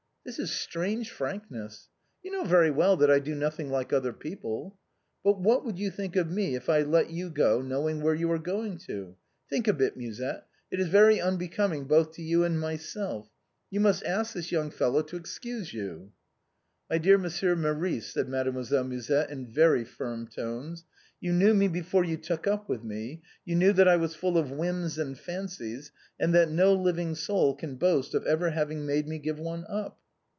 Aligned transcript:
"This 0.31 0.37
is 0.37 0.51
strange 0.51 1.09
frankness." 1.09 1.89
''You 2.23 2.31
know 2.31 2.43
very 2.43 2.69
well 2.69 2.95
that 2.97 3.09
I 3.09 3.17
do 3.17 3.33
nothing 3.33 3.71
like 3.71 3.91
other 3.91 4.13
pMjple."" 4.13 4.73
But 5.23 5.39
what 5.41 5.65
would 5.65 5.79
you 5.79 5.89
think 5.89 6.15
of 6.15 6.29
me 6.29 6.53
if 6.53 6.69
I 6.69 6.83
let 6.83 7.09
you 7.09 7.31
go, 7.31 7.59
know 7.59 7.89
ing 7.89 8.03
where 8.03 8.13
you 8.13 8.31
are 8.31 8.37
going 8.37 8.77
to? 8.85 9.15
Think 9.49 9.67
a 9.67 9.73
bit. 9.73 9.97
Musette, 9.97 10.45
it 10.69 10.79
is 10.79 10.89
very 10.89 11.19
unbecoming 11.19 11.85
both 11.85 12.11
to 12.13 12.21
you 12.21 12.43
and 12.43 12.59
myself; 12.59 13.31
you 13.71 13.79
must 13.79 14.03
ask 14.05 14.35
this 14.35 14.51
3'oung 14.51 14.71
fellow 14.71 15.01
to 15.01 15.15
excuse 15.15 15.73
you 15.73 16.11
""My 16.91 16.99
dear 16.99 17.17
Monsieur 17.17 17.55
Maurice," 17.55 18.13
said 18.13 18.29
Mademoiselle 18.29 18.83
Mu 18.83 19.01
sette, 19.01 19.31
in 19.31 19.47
very 19.47 19.83
firm 19.83 20.27
tones, 20.27 20.85
"you 21.19 21.33
knew 21.33 21.55
me 21.55 21.67
before 21.67 22.03
you 22.03 22.15
took 22.15 22.45
up 22.45 22.69
with 22.69 22.83
me, 22.83 23.23
you 23.43 23.55
knew 23.55 23.73
that 23.73 23.87
I 23.87 23.97
was 23.97 24.13
full 24.13 24.37
of 24.37 24.51
whims 24.51 24.99
and 24.99 25.17
fancies, 25.17 25.91
and 26.19 26.31
that 26.35 26.51
no 26.51 26.75
living 26.75 27.15
soul 27.15 27.55
can 27.55 27.73
boast 27.73 28.13
of 28.13 28.23
ever 28.27 28.51
having 28.51 28.85
made 28.85 29.07
me 29.07 29.17
give 29.17 29.39
one 29.39 29.65
up." 29.67 29.97